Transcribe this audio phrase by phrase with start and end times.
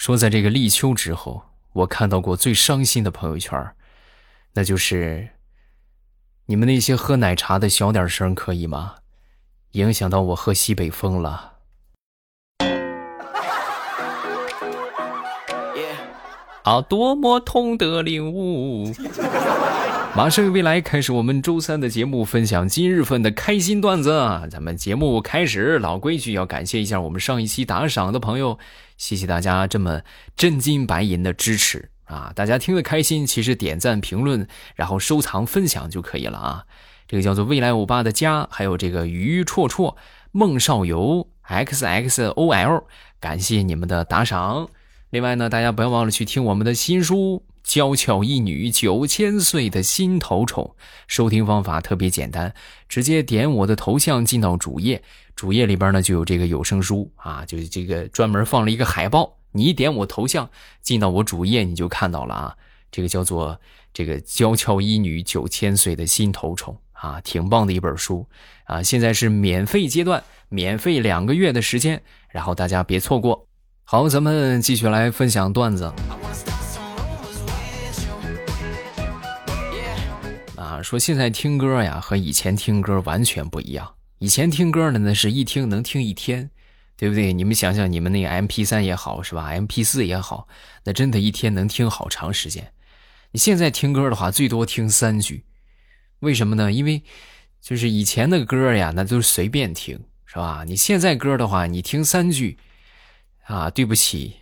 [0.00, 1.42] 说在这个立秋之后，
[1.74, 3.74] 我看到过最伤心的朋友圈，
[4.54, 5.28] 那就是
[6.46, 8.94] 你们那些喝奶茶的小点声可以吗？
[9.72, 11.58] 影响到我喝西北风了。
[16.64, 18.90] 啊，多么痛的领悟！
[20.16, 24.10] 马上与未来开始我们周三的节目，分享今日份的开心段子。
[24.50, 28.58] 咱们节目开始，老规矩要感谢一下我们上一期打赏的朋友，
[28.98, 30.02] 谢谢大家这么
[30.36, 32.32] 真金白银的支持啊！
[32.34, 36.64] 大家听得开心，其实点赞、评论，然后收藏、分享就可以了啊！
[37.06, 39.94] 这个叫做未来欧巴的家，还有这个鱼绰绰、
[40.32, 42.84] 孟少游、X X O L，
[43.20, 44.68] 感谢你们的打赏。
[45.10, 47.44] 另外呢，大家不要忘了去听我们的新书。
[47.62, 50.74] 娇俏一女九千岁的心头宠，
[51.06, 52.52] 收听方法特别简单，
[52.88, 55.02] 直接点我的头像进到主页，
[55.36, 60.48] 主页里边呢就有这个有声书啊，就是这个专门放了一个海报，你一点我头像
[60.82, 62.56] 进到我主页你就看到了啊，
[62.90, 63.60] 这个叫做
[63.92, 68.26] 这个娇俏一女九千岁的心头宠啊，挺棒的一本书
[68.64, 73.46] 啊，现在是免费阶段，免费两个月的时间，然后大家别错过。
[73.84, 75.92] 好，咱们继续来分享段子。
[80.70, 83.96] 啊说现在听歌呀，和以前听歌完全不一样。
[84.20, 86.48] 以前听歌的那，是一听能听一天，
[86.96, 87.32] 对不对？
[87.32, 90.46] 你们想想，你们那个 M P 三也好，是吧？M P 四也好，
[90.84, 92.72] 那真的一天能听好长时间。
[93.32, 95.44] 你现在听歌的话，最多听三句，
[96.20, 96.70] 为什么呢？
[96.70, 97.02] 因为
[97.60, 100.62] 就是以前的歌呀，那都是随便听，是吧？
[100.64, 102.56] 你现在歌的话，你听三句，
[103.46, 104.36] 啊，对不起，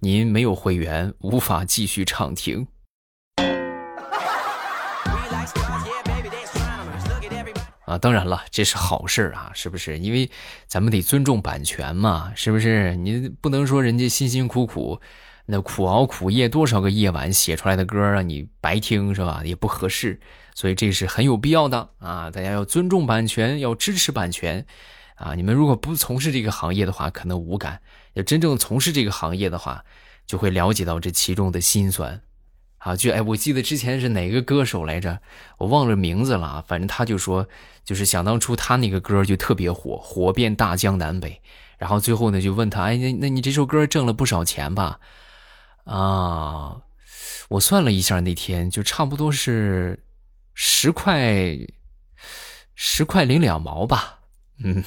[0.00, 2.66] 您没有会员，无法继续畅听。
[7.88, 9.98] 啊，当然了，这是好事啊，是不是？
[9.98, 10.30] 因为
[10.66, 12.94] 咱们得尊重版权嘛，是不是？
[12.96, 15.00] 你不能说人家辛辛苦苦，
[15.46, 19.40] 那苦熬苦夜多少个夜晚写出来的歌让你白听，是吧？
[19.42, 20.20] 也不合适，
[20.54, 22.30] 所以这是很有必要的啊！
[22.30, 24.66] 大家要尊重版权，要支持版权
[25.14, 25.34] 啊！
[25.34, 27.78] 你们如果不从事这个行业的话，可能无感；
[28.12, 29.82] 要真正从事这个行业的话，
[30.26, 32.20] 就会了解到这其中的辛酸。
[32.78, 35.20] 啊，就哎，我记得之前是哪个歌手来着，
[35.58, 36.64] 我忘了名字了。
[36.66, 37.46] 反正他就说，
[37.84, 41.40] 就是想当初他那个歌就特别火，火遍大江南北。
[41.76, 45.00] 然后最后呢，就问他，哎，那那你这首歌挣了不少钱吧？
[45.84, 46.82] 啊，
[47.48, 50.04] 我算了一下，那天就差不多是
[50.54, 51.56] 十块，
[52.74, 54.20] 十块零两毛吧。
[54.62, 54.82] 嗯。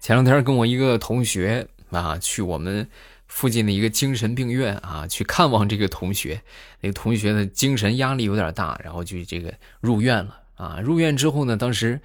[0.00, 2.88] 前两天跟我一个同学啊，去我们
[3.26, 6.42] 附近的一个精神病院啊，去看望这个同学。
[6.80, 10.80] 那个同学的精神压力有点大，然后就这个入院了啊。
[10.80, 12.00] 入院之后呢，当时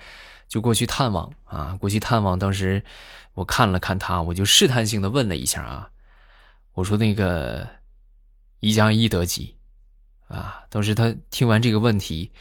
[0.50, 2.38] 就过去探望啊，过去探望。
[2.38, 2.84] 当时
[3.34, 5.90] 我看了看他，我就试探性的问了一下啊，
[6.74, 7.68] 我说那个
[8.60, 9.56] 一加一得几
[10.28, 10.64] 啊？
[10.70, 12.32] 当时他听完这个问题，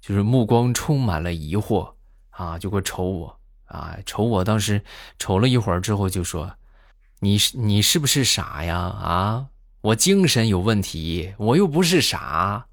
[0.00, 1.94] 就是目光充满了疑惑
[2.38, 3.36] 啊，就会瞅我。
[3.66, 4.80] 啊，瞅我当时
[5.18, 6.50] 瞅了一会儿之后就说
[7.20, 8.78] ：“你是你是不是傻呀？
[8.78, 9.46] 啊，
[9.82, 12.64] 我精神有问题，我又不是傻，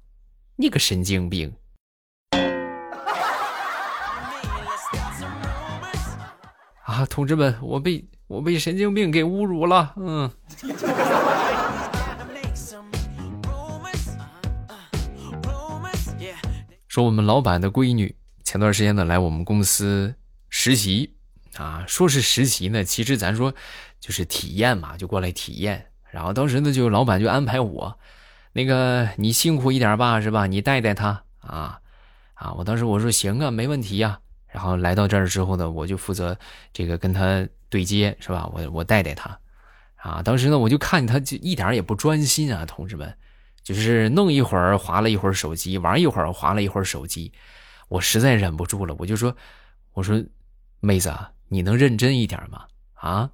[0.54, 1.52] 你个神经病！”
[6.86, 9.92] 啊，同志们，我被我被神经病给侮辱了。
[9.96, 10.30] 嗯。
[16.88, 18.16] 说我们老板的闺女
[18.46, 20.14] 前段时间呢来我们公司。
[20.48, 21.12] 实习
[21.56, 23.52] 啊，说是实习呢，其实咱说
[23.98, 25.86] 就是体验嘛，就过来体验。
[26.12, 27.98] 然后当时呢，就老板就安排我，
[28.52, 30.46] 那个你辛苦一点吧，是吧？
[30.46, 31.80] 你带带他啊
[32.34, 32.52] 啊！
[32.52, 34.20] 我当时我说行啊，没问题呀。
[34.46, 36.38] 然后来到这儿之后呢，我就负责
[36.72, 38.48] 这个跟他对接，是吧？
[38.54, 39.36] 我我带带他
[39.96, 40.22] 啊。
[40.22, 43.12] 当时呢，我就看见他就一点也不专心啊，同志们，
[43.64, 47.32] 就是弄一会儿划了一会儿手机，玩一会儿划了一会儿手机。
[47.88, 49.36] 我实在忍不住了，我就说，
[49.92, 50.22] 我说。
[50.78, 52.66] 妹子啊，你能认真一点吗？
[52.94, 53.30] 啊，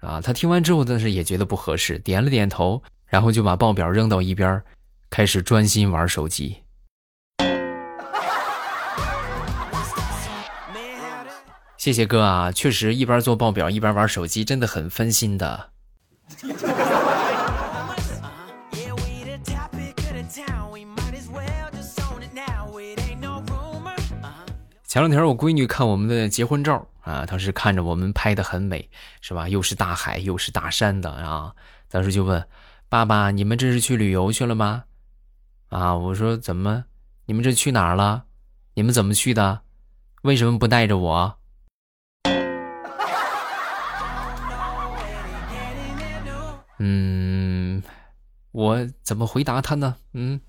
[0.00, 0.20] 啊！
[0.20, 4.60] 他听完之后，但是也觉得不合适，点了点头，然后就把报表扔到一边，
[5.10, 6.62] 开始专心玩手机。
[11.76, 15.70] 谢谢哥啊，确实一边做报表一边玩手机，真的很分心的。
[24.90, 28.90] 前两天我闺女看我们的结婚照啊，当时看着我们拍的很美，
[29.20, 29.48] 是吧？
[29.48, 31.54] 又是大海又是大山的啊，
[31.88, 32.44] 当时就问
[32.88, 34.82] 爸爸：“你们这是去旅游去了吗？”
[35.70, 36.86] 啊，我说：“怎么？
[37.26, 38.24] 你们这去哪儿了？
[38.74, 39.60] 你们怎么去的？”
[40.22, 41.38] 为什么不带着我？
[46.80, 47.80] 嗯，
[48.50, 49.94] 我怎么回答他呢？
[50.14, 50.40] 嗯。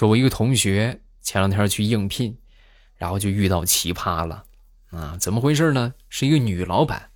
[0.00, 2.34] 说，我一个同学前两天去应聘，
[2.96, 4.44] 然后就遇到奇葩了，
[4.92, 5.92] 啊，怎么回事呢？
[6.08, 7.10] 是一个女老板，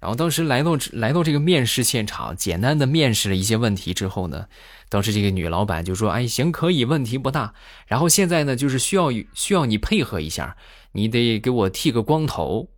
[0.00, 4.48] 然后当时来到来到这个面试现场，简单的面试了一些问题之后呢，
[4.88, 7.54] 当时这个女老板就说：“哎，行，可以，问题不大。
[7.86, 10.56] 然后现在呢，就是需要需要你配合一下，
[10.90, 12.68] 你得给我剃个光头，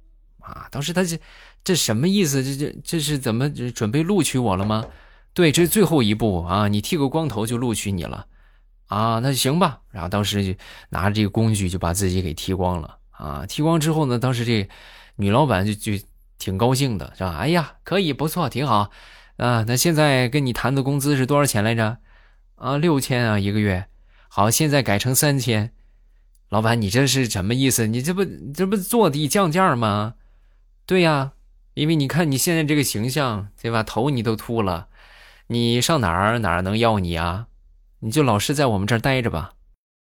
[0.40, 1.18] 啊，当时他这
[1.64, 2.44] 这什么意思？
[2.44, 4.84] 这这这是怎么准备录取我了吗？
[5.32, 8.26] 对，这是最后一步啊，你剃个光头就录取你了。”
[8.88, 9.81] 啊，那行吧。
[9.90, 10.58] 然后当时就
[10.90, 13.46] 拿着这个工具就把自己给剃光了啊！
[13.46, 14.69] 剃光之后呢，当时这
[15.17, 16.05] 女老板就就
[16.38, 17.37] 挺高兴的，是吧？
[17.38, 18.90] 哎呀，可以，不错，挺好
[19.37, 19.64] 啊。
[19.67, 21.99] 那现在跟你谈的工资是多少钱来着？
[22.56, 23.87] 啊，六千啊一个月。
[24.29, 25.73] 好，现在改成三千。
[26.49, 27.87] 老板，你这是什么意思？
[27.87, 28.25] 你这不
[28.55, 30.14] 这不坐地降价吗？
[30.87, 31.32] 对呀，
[31.75, 33.82] 因为你看你现在这个形象，对吧？
[33.82, 34.88] 头你都秃了，
[35.49, 37.49] 你上哪儿哪儿能要你啊？
[38.00, 39.54] 你就老实在我们这儿待着吧。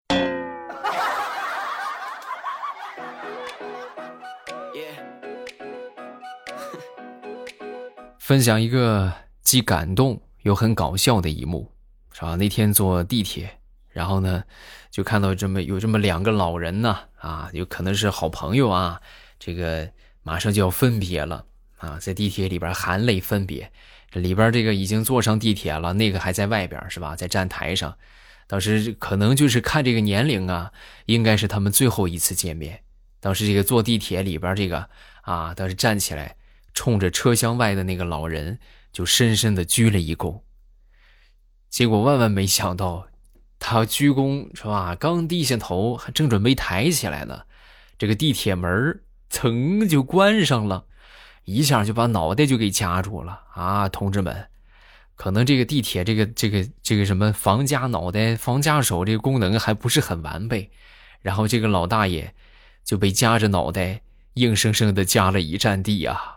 [8.19, 11.71] 分享一个既感动又很搞笑的一幕，
[12.13, 12.35] 是吧？
[12.35, 13.57] 那天坐地铁，
[13.89, 14.43] 然后呢，
[14.91, 19.01] 就看到这么有这么两个老人呢，啊，有可能是好朋友啊，
[19.39, 19.89] 这个
[20.21, 21.43] 马上就要分别了
[21.77, 23.71] 啊，在地铁里边含泪分别。
[24.11, 27.15] 这里边这个已经坐上地铁了，那个还在外边是吧？
[27.15, 27.97] 在站台上，
[28.47, 30.71] 当时可能就是看这个年龄啊，
[31.05, 32.81] 应该是他们最后一次见面。
[33.19, 34.89] 当时这个坐地铁里边这个
[35.21, 36.35] 啊，当时站起来，
[36.73, 38.57] 冲着车厢外的那个老人
[38.91, 40.41] 就深深的鞠了一躬。
[41.69, 43.07] 结果万万没想到，
[43.59, 44.95] 他鞠躬是吧？
[44.95, 47.43] 刚低下头，正准备抬起来呢，
[47.99, 50.85] 这个地铁门噌就关上了。
[51.45, 53.89] 一下就把脑袋就给夹住了啊！
[53.89, 54.47] 同志们，
[55.15, 60.71] 可能这个地铁这个这个这个什么防夹脑袋、防夹手这个功能还不是很完备，
[61.21, 62.33] 然后这个老大爷
[62.83, 64.01] 就被夹着脑袋，
[64.35, 66.35] 硬生生的夹了一站地啊！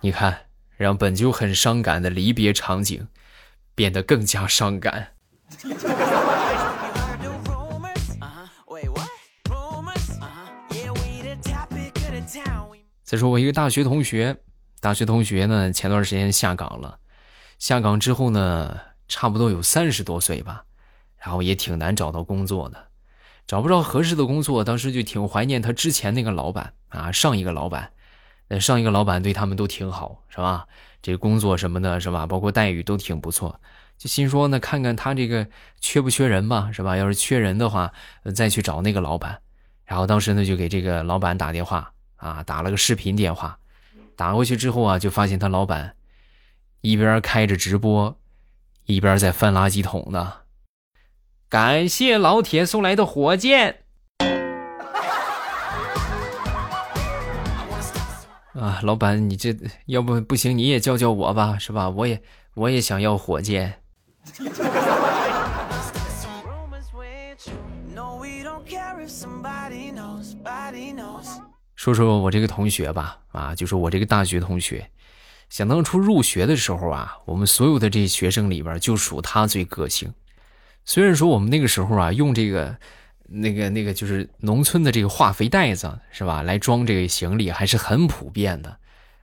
[0.00, 0.46] 你看，
[0.76, 3.08] 让本就很伤感的离别场景
[3.74, 5.08] 变得更加伤感。
[13.08, 14.36] 再说我一个大学同学，
[14.80, 16.98] 大学同学呢，前段时间下岗了，
[17.58, 18.78] 下岗之后呢，
[19.08, 20.66] 差不多有三十多岁吧，
[21.16, 22.88] 然后也挺难找到工作的，
[23.46, 27.90] 找不着合适的工作，当时就挺怀念他之前那个老板啊，上一个老板，
[28.48, 30.66] 呃，上一个老板对他们都挺好，是吧？
[31.00, 32.26] 这工作什么的，是吧？
[32.26, 33.58] 包括待遇都挺不错，
[33.96, 35.48] 就心说呢，看看他这个
[35.80, 36.94] 缺不缺人吧，是吧？
[36.98, 37.90] 要是缺人的话，
[38.34, 39.40] 再去找那个老板，
[39.86, 41.94] 然后当时呢，就给这个老板打电话。
[42.18, 43.58] 啊，打了个视频电话，
[44.14, 45.96] 打过去之后啊，就发现他老板
[46.82, 48.16] 一边开着直播，
[48.84, 50.34] 一边在翻垃圾桶呢。
[51.48, 53.84] 感谢老铁送来的火箭。
[58.54, 61.88] 啊，老板，你这要不不行，你也教教我吧，是吧？
[61.88, 62.20] 我也
[62.54, 63.80] 我也想要火箭。
[71.78, 74.90] 说说我这个同学吧，啊，就说我这个大学同学，
[75.48, 80.12] 想当初入学的时候啊，我们所有的这些学生里边，就属他最个性。
[80.84, 82.76] 虽然说我们那个时候啊，用这个、
[83.28, 88.76] 那个、那个，就是农村的这个化肥袋子，是吧，来装这个行李，还是很普遍的，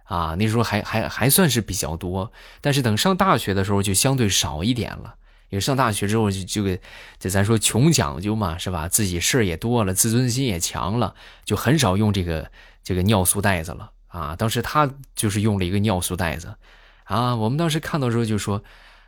[0.06, 2.32] 啊，那时候还还还算是比较多。
[2.62, 5.16] 但是等上大学的时候，就相对少一点了。
[5.50, 6.80] 因为上大学之后就就给，
[7.20, 8.88] 就咱说穷讲究嘛，是吧？
[8.88, 12.52] 自己事儿也多了，自尊心也强了，就很少用这个
[12.84, 14.36] 这个尿素袋子了啊。
[14.36, 16.56] 当时他就是用了一个尿素袋子，
[17.04, 18.64] 啊，我们当时看到时候就说，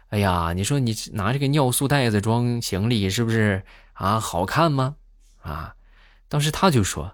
[0.10, 3.64] 哎呀，你说你拿这个尿素袋子装行李是不是
[3.94, 4.20] 啊？
[4.20, 4.96] 好看吗？
[5.42, 5.76] 啊，
[6.30, 7.14] 当时他就说，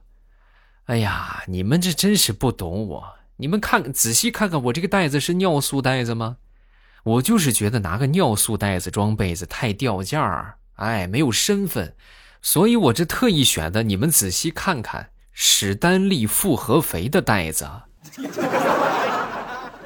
[0.85, 6.37] 哎呀，你们这真是不懂我，你们看仔细看看我这个袋子是尿素袋子吗？
[7.03, 11.95] 我就是觉得拿个尿素袋子装被子太掉价儿，哎，没有身份，
[12.41, 13.83] 所以我这特意选的。
[13.83, 17.65] 你们仔细看看，史丹利复合肥的袋子。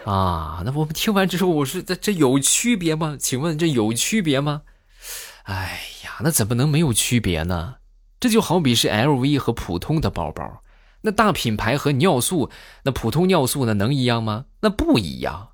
[0.05, 3.17] 啊，那我们听完之后，我说这这有区别吗？
[3.19, 4.61] 请问这有区别吗？
[5.43, 7.75] 哎呀，那怎么能没有区别呢？
[8.19, 10.61] 这就好比是 LV 和普通的包包，
[11.01, 12.49] 那大品牌和尿素，
[12.83, 14.45] 那普通尿素那能一样吗？
[14.61, 15.49] 那不一样。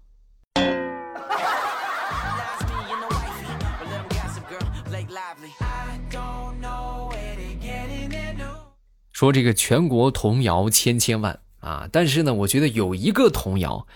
[9.14, 13.88] 说这个全国童谣千千万啊，但是呢，我觉得有一个童谣，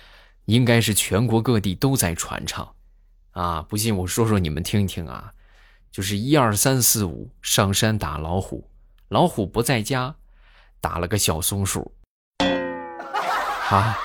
[0.46, 2.72] 应该是全国各地都在传唱，
[3.32, 5.34] 啊，不信我说说你们听一听啊，
[5.92, 8.70] 就是一二三四五上山打老虎，
[9.10, 10.16] 老虎不在家，
[10.80, 11.92] 打了个小松鼠。
[13.70, 13.98] 啊，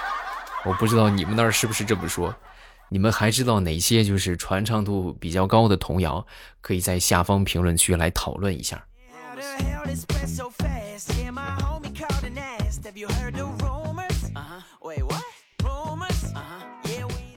[0.64, 2.34] 我不知道你们那儿是不是这么说，
[2.88, 6.26] 你们还知道哪些就是传唱度比较高的童谣？
[6.62, 8.82] 可以在下方评论区来讨论一下。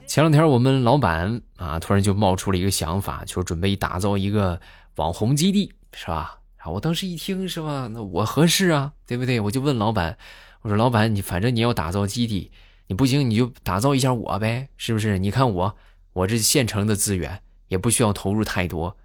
[0.06, 4.60] 前两天我们老板啊，突然就冒出了一个想法，就准备打造一个
[4.96, 6.38] 网红基地，是吧？
[6.58, 7.88] 啊我当时一听，是吧？
[7.92, 9.40] 那我合适啊，对不对？
[9.40, 10.18] 我就问老板，
[10.62, 12.50] 我说老板，你反正你要打造基地，
[12.88, 15.18] 你不行你就打造一下我呗，是不是？
[15.18, 15.76] 你看我，
[16.12, 18.96] 我这现成的资源也不需要投入太多，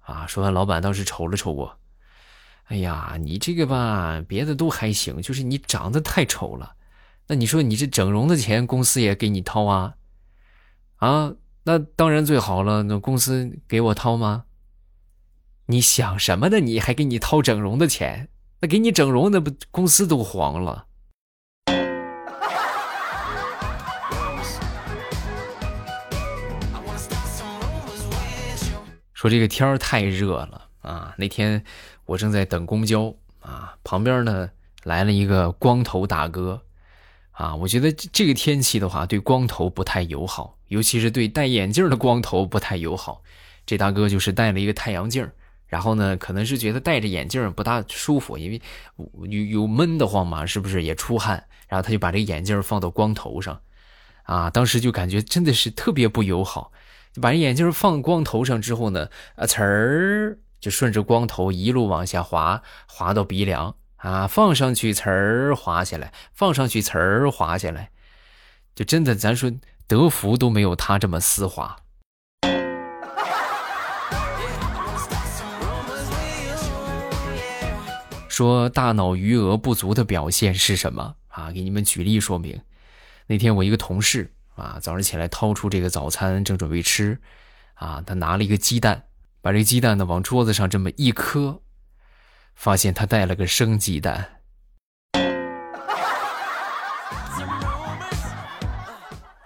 [0.00, 0.26] 啊。
[0.26, 1.78] 说完，老板当时瞅了瞅我。
[2.68, 6.74] 哎呀，你这个吧，别的都还行，就是你长得太丑了。
[7.26, 9.94] 那你说你这整容的钱，公司也给你掏啊？
[10.96, 12.82] 啊，那当然最好了。
[12.84, 14.44] 那公司给我掏吗？
[15.66, 16.58] 你想什么呢？
[16.58, 18.30] 你还给你掏整容的钱？
[18.60, 20.86] 那给你整容，那不公司都黄了。
[29.12, 31.62] 说这个天儿太热了啊，那天。
[32.06, 34.50] 我正在等公交啊，旁边呢
[34.82, 36.60] 来了一个光头大哥，
[37.32, 43.22] 啊，我觉得这个天气的话，对光头不太友好，尤其是对戴眼镜的光头不太友好。
[43.66, 45.26] 这大哥就是戴了一个太阳镜，
[45.66, 48.60] 然后呢，可能是觉得戴着眼镜不大舒服，因为
[49.28, 51.42] 有有闷得慌嘛，是不是也出汗？
[51.66, 53.58] 然后他就把这个眼镜放到光头上，
[54.24, 56.70] 啊，当时就感觉真的是特别不友好，
[57.14, 60.38] 就把这眼镜放光头上之后呢，啊，呲儿。
[60.64, 67.90] 就顺着光头一路往下滑，滑到鼻梁啊，放上去词儿滑下来，放上去词儿滑下来，
[68.74, 69.52] 就真的咱说
[69.86, 71.76] 德芙都没有他这么丝滑。
[78.30, 81.52] 说大脑余额不足的表现是什么啊？
[81.52, 82.58] 给你们举例说明。
[83.26, 87.20] 那天我一个同事啊，早上起来掏出这个早餐，正准备吃，
[87.74, 89.04] 啊，他拿了一个鸡蛋。
[89.44, 91.60] 把这鸡蛋呢往桌子上这么一磕，
[92.54, 94.40] 发现他带了个生鸡蛋。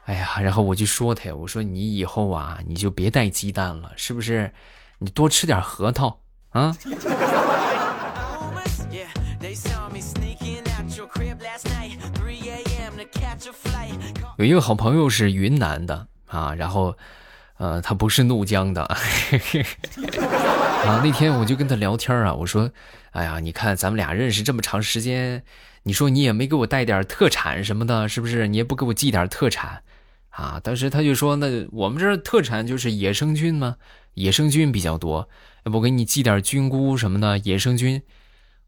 [0.05, 4.55] 哎呀，然后我就说他，我说你以后啊，你就别带鸡蛋了，是不是？
[5.01, 6.73] 你多吃点核桃啊。
[14.37, 16.97] 有一个好朋友是云南的啊，然后。
[17.59, 18.99] 呃，他不是怒江的 啊。
[21.03, 22.71] 那天我就跟他聊天啊，我说
[23.13, 25.43] ：“哎呀，你看咱们俩认识这么长时间，
[25.83, 28.49] 你说你也没给我带点特产什么的，是不是？
[28.49, 29.83] 你也不给我寄点特产
[30.31, 33.77] 啊？”当时他就说：“那我们这特产就是野生菌嘛，
[34.15, 35.29] 野生菌比较多，
[35.65, 38.01] 要不给你寄点菌菇什么的，野生菌。”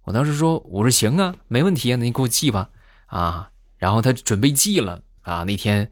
[0.05, 2.71] 我当时说：“我说行啊，没问题啊，那你给我寄吧。”
[3.07, 5.91] 啊，然后他准备寄了啊，那天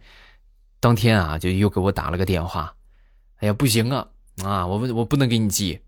[0.80, 2.74] 当天啊，就又给我打了个电话。
[3.38, 4.08] 哎呀，不行啊！
[4.44, 5.80] 啊，我我不能给你寄，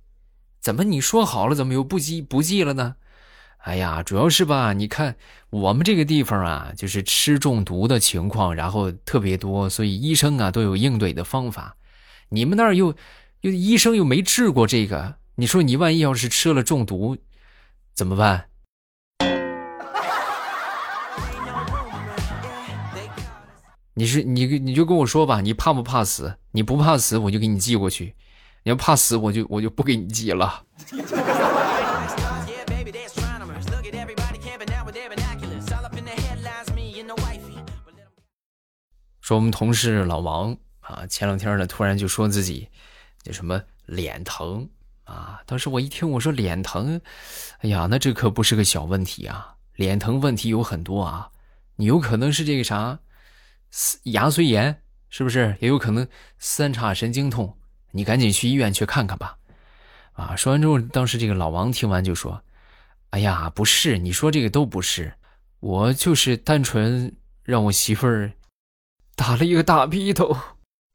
[0.60, 2.96] 怎么你说好了，怎么又不寄不寄了呢？
[3.58, 5.16] 哎呀，主要是吧，你看
[5.50, 11.76] 我们这个地方啊，就是吃中毒的情况，然后特别多，所以医生啊都有应对的方法。
[12.30, 12.94] 你们那儿又
[13.40, 17.16] 又医生又没治过这个，你说你万一要是吃了中毒，
[17.94, 18.49] 怎么办？
[24.00, 26.34] 你是你你就跟我说吧，你怕不怕死？
[26.52, 28.06] 你不怕死，我就给你寄过去；
[28.62, 30.64] 你要怕死，我就我就不给你寄了。
[39.20, 42.66] 说我们同事老王啊，前两天呢，突然就说自己
[43.26, 44.66] 那什么脸疼
[45.04, 45.42] 啊。
[45.44, 46.98] 当时我一听，我说脸疼，
[47.58, 49.56] 哎呀，那这可不是个小问题啊！
[49.74, 51.28] 脸疼问题有很多啊，
[51.76, 52.98] 你有可能是这个啥？
[54.04, 56.06] 牙髓炎是不是也有可能？
[56.38, 57.56] 三叉神经痛，
[57.92, 59.36] 你赶紧去医院去看看吧。
[60.12, 62.42] 啊，说完之后，当时这个老王听完就说
[63.10, 65.14] ：“哎呀，不是，你说这个都不是，
[65.60, 68.32] 我就是单纯让我媳妇儿
[69.14, 70.36] 打了一个大鼻头。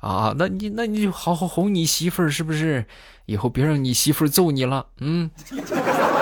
[0.00, 2.84] 啊，那你那你就好好哄你媳妇儿，是不是？
[3.26, 4.88] 以后别让你媳妇儿揍你了。
[4.98, 5.30] 嗯。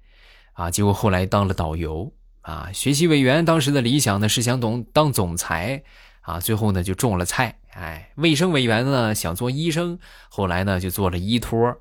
[0.53, 2.69] 啊，结果后来当了导游啊。
[2.73, 5.83] 学习委员当时的理想呢是想懂当总裁，
[6.21, 7.59] 啊，最后呢就中了菜。
[7.73, 9.97] 哎，卫生委员呢想做医生，
[10.29, 11.77] 后来呢就做了医托，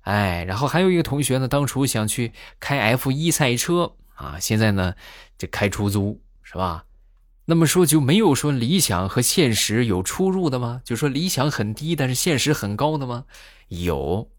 [0.00, 4.94] 哎，然后还有一个同学呢，当初想去开 F 一赛车啊，现在呢
[5.36, 6.84] 就开出租，是吧？
[7.46, 10.80] 那么说就没有说理想和现实有出入的吗？
[10.82, 13.26] 就说理想很低，但是现实很高的吗？
[13.68, 14.30] 有，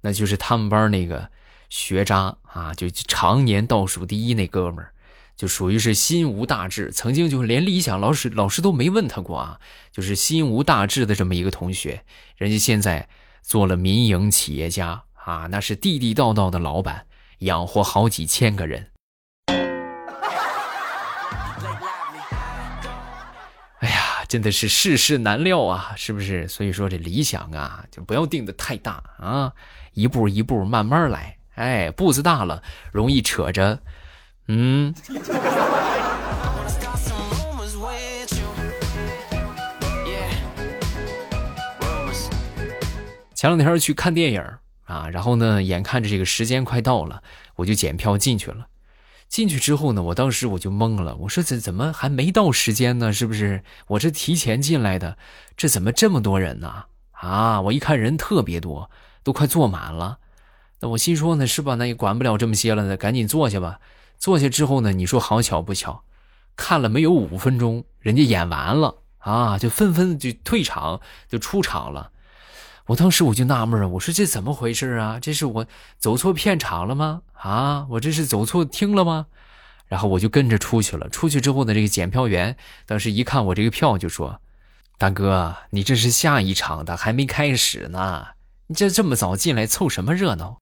[0.00, 1.30] 那就是他们班那个
[1.68, 4.90] 学渣啊，就常年倒数第一那哥们儿。
[5.36, 9.58] 就属于是心无大志，曾经就连理想老师老师都没问他过啊，
[9.90, 12.04] 就是心无大志的这么一个同学，
[12.36, 13.08] 人家现在
[13.42, 17.06] 做了民营企业家啊，那是地地道道的老板，
[17.38, 18.92] 养活好几千个人。
[23.80, 26.46] 哎呀，真的是世事难料啊，是不是？
[26.46, 29.52] 所以说这理想啊，就不要定的太大啊，
[29.94, 31.38] 一步一步慢慢来。
[31.54, 33.78] 哎，步子大了，容易扯着。
[34.48, 34.92] 嗯，
[43.34, 44.42] 前两天去看电影
[44.84, 47.22] 啊，然后呢，眼看着这个时间快到了，
[47.56, 48.66] 我就检票进去了。
[49.28, 53.12] 进去之后呢，我当时我就懵了，我说怎怎么还没到时间呢？
[53.12, 55.16] 是不是我这提前进来的？
[55.56, 56.84] 这怎么这么多人呢？
[57.12, 58.90] 啊，我一看人特别多，
[59.22, 60.18] 都快坐满了。
[60.86, 61.74] 我心说呢，是吧？
[61.76, 63.80] 那也管不了这么些了，那赶紧坐下吧。
[64.18, 66.04] 坐下之后呢，你说好巧不巧，
[66.56, 72.10] 看了没有五分钟，人家演完了啊，就纷纷就退场，就出场了。
[72.86, 75.18] 我当时我就纳闷啊，我说这怎么回事啊？
[75.20, 75.66] 这是我
[75.98, 77.22] 走错片场了吗？
[77.32, 79.26] 啊，我这是走错厅了吗？
[79.86, 81.08] 然后我就跟着出去了。
[81.08, 84.40] 出去之后呢，这个检票员当时一看我这个票，就说
[84.96, 88.28] ：“大哥，你这是下一场的，还没开始呢，
[88.68, 90.58] 你这这么早进来凑什么热闹？”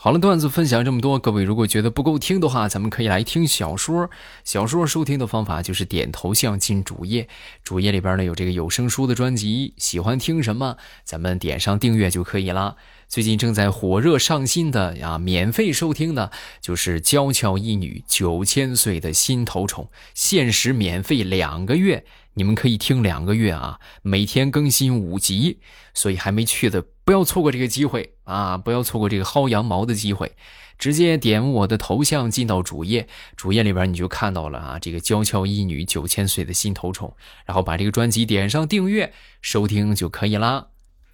[0.00, 4.08] 好了，段子分享这么多，各位如果觉得不够听的话，咱们可以来听小说。
[4.44, 7.26] 小说收听的方法就是点头像进主页，
[7.64, 12.76] 主页里边呢有这个有声书的专辑，喜欢听什么，咱们点上订阅就可以了。
[13.08, 16.30] 最近正在火热上新的啊，免费收听的
[16.60, 22.04] 就是《娇俏一女九千岁的心头宠》，限时免费两个月。
[22.34, 25.58] 你们可以听两个月啊，每天更新五集，
[25.92, 28.58] 所以还没去的不要错过这个机会啊！
[28.58, 30.36] 不要错过这个薅羊毛的机会，
[30.78, 37.16] 直接点我的头像进到主页，主页里边你就看到了啊，这个娇俏一女九千岁的心头宠，
[37.46, 40.66] 然后把这个专辑点上订阅收听就可以啦。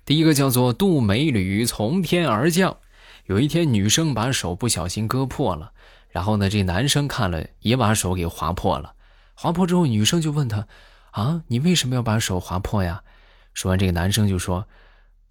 [0.04, 2.78] 第一个叫做杜美女从天而降，
[3.26, 5.70] 有一天女生把手不小心割破了，
[6.10, 8.94] 然后呢，这男生看了也把手给划破了，
[9.34, 10.66] 划破之后女生就问他。
[11.12, 13.04] 啊，你为什么要把手划破呀？
[13.52, 14.66] 说完，这个男生就说：“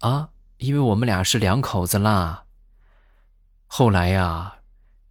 [0.00, 2.44] 啊，因为我们俩是两口子啦。”
[3.66, 4.54] 后来呀，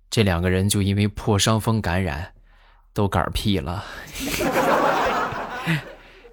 [0.09, 2.33] 这两个人就因为破伤风感染，
[2.93, 3.83] 都嗝屁了。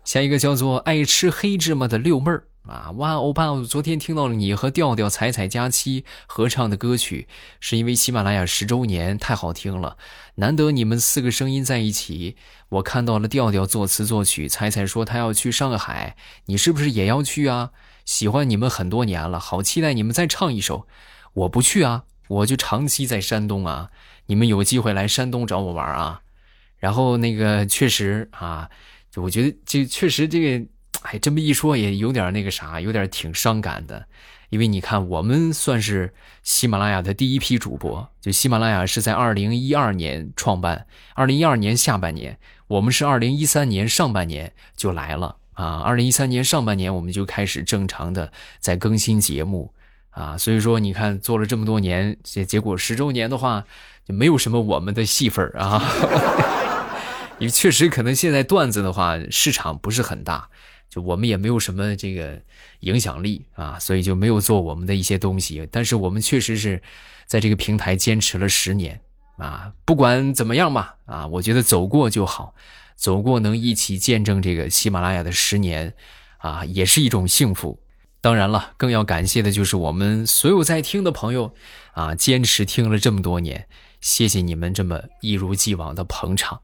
[0.05, 2.45] 下一个叫做爱吃黑芝麻的六妹儿。
[2.69, 3.53] 啊哇，欧巴！
[3.53, 7.27] 我昨天听到了你和调调、彩彩佳期合唱的歌曲，
[7.59, 9.97] 是因为喜马拉雅十周年，太好听了，
[10.37, 12.37] 难得你们四个声音在一起。
[12.69, 17.71] 我看到了调调作词作曲，彩彩说她要去上海，你是不是也要去啊？
[18.11, 20.89] 喜欢你们很多年了，好期待你们再唱一首。
[21.33, 23.93] 我不去啊，我就长期在山东啊，
[24.27, 26.21] 你们有机会来山东找我玩啊。
[26.79, 28.69] 然后那个确实啊，
[29.13, 30.67] 就我觉得这确实这个。
[31.03, 34.05] 哎，这么一说也有点那个啥，有点挺伤感的，
[34.51, 49.73] 因为你看，我们算是喜马拉雅的第一批主播，就喜马拉雅是在二零一二年创办，二零一二年下半年，我们是二零一三年上半年就来了啊，二零一三年上半年我们就开始正常的在更新节目
[50.11, 53.65] 啊，所以说你看做了这么多年，结结果十周年的话
[54.07, 55.83] 就没有什么我们的戏份啊，
[57.39, 60.49] 因为确实可能现在段子的话市场不是很大。
[60.89, 62.37] 就我们也没有什么这个
[62.81, 65.65] 影响力啊，所以就没有做我们的一些东西。
[65.71, 66.83] 但是我们确实是
[67.27, 69.01] 在这个平台坚持了十年
[69.37, 72.53] 啊，不管怎么样吧啊，我觉得走过就好，
[73.01, 75.95] 走过能一起见证这个喜马拉雅的十年，
[76.37, 77.81] 啊，也是一种幸福。
[78.21, 81.55] 当然了，更要感谢的就是我们所有在听的朋友，
[81.93, 83.67] 啊，坚持听了这么多年，
[84.03, 86.61] 谢谢你们这么一如既往的捧场。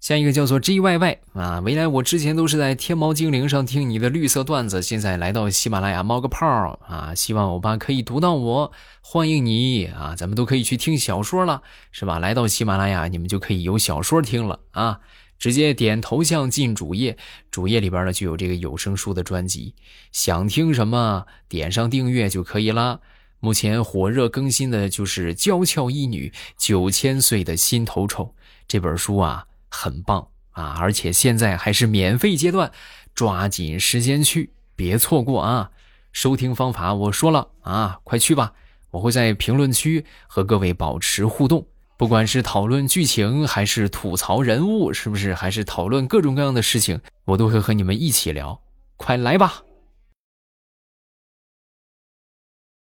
[0.00, 6.46] 下一个叫做 G Y Y 啊，未来我之前都是在天猫精灵上听你的绿色段子，现在来到喜马拉雅冒个泡
[6.86, 12.20] 啊，希望欧巴可以读到我，欢迎你啊，咱们都可以去听小说了，是吧？
[12.20, 15.00] 来到喜马拉雅，你们就可以有小说听了啊，
[15.36, 17.18] 直接点头像进主页，
[17.50, 19.74] 主页里边呢就有这个有声书的专辑，
[20.12, 23.00] 想听什么点上订阅就可以了。
[23.40, 28.24] 目前火热更新的就是《娇俏一女九千岁的心头丑》
[28.68, 29.44] 这本书啊。
[29.68, 30.76] 很棒啊！
[30.78, 32.70] 而且现在还是免费阶段，
[33.14, 35.70] 抓紧时间去，别错过啊！
[36.12, 38.52] 收听方法我说了啊，快去吧！
[38.90, 45.34] 我会在评论区和各位保持互动，不管是讨论剧情，还是吐槽人物，是不是？
[45.34, 48.60] 还是讨论各种各样的事情，我都会和你们一起聊。
[48.96, 49.62] 快来吧！